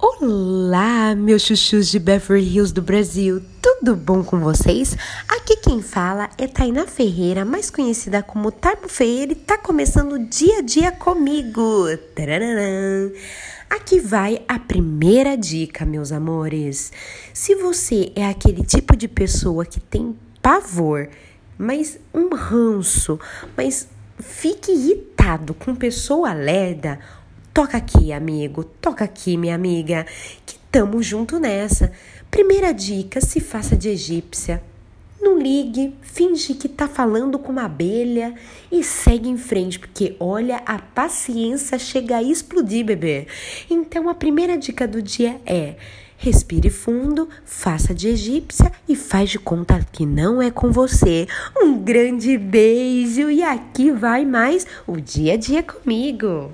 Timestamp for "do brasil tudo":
2.72-3.96